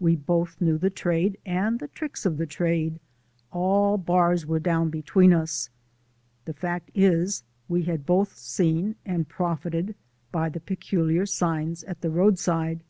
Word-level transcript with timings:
We 0.00 0.16
both 0.16 0.58
knew 0.58 0.78
the 0.78 0.88
trade 0.88 1.36
and 1.44 1.78
the 1.78 1.88
tricks 1.88 2.24
of 2.24 2.38
the 2.38 2.46
trade; 2.46 2.98
all 3.52 3.98
bars 3.98 4.46
were 4.46 4.58
down 4.58 4.88
between 4.88 5.34
us. 5.34 5.68
The 6.46 6.54
fact 6.54 6.90
is, 6.94 7.44
we 7.68 7.82
had 7.82 8.06
both 8.06 8.38
seen 8.38 8.96
and 9.04 9.28
profited 9.28 9.94
by 10.32 10.48
the 10.48 10.60
peculiar 10.60 11.26
signs 11.26 11.84
at 11.84 12.00
the 12.00 12.08
roadside. 12.08 12.80